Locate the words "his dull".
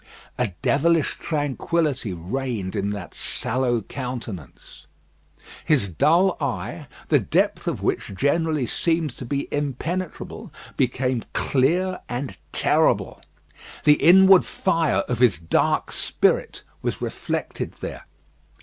5.63-6.37